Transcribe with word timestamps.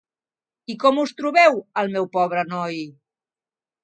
I 0.73 0.75
com 0.83 1.01
us 1.01 1.13
trobeu, 1.19 1.59
el 1.81 1.91
meu 1.97 2.07
pobre 2.17 2.47
noi? 2.55 2.81